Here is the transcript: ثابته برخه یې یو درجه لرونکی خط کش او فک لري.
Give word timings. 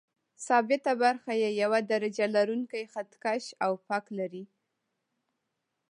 ثابته 0.45 0.91
برخه 1.03 1.33
یې 1.41 1.49
یو 1.61 1.71
درجه 1.91 2.25
لرونکی 2.35 2.83
خط 2.93 3.11
کش 3.23 3.43
او 3.65 3.71
فک 3.85 4.05
لري. 4.19 4.43